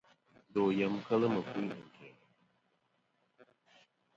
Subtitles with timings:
[0.49, 2.11] Ndo yem kel mɨkuyn ɨ̀nkæ̀.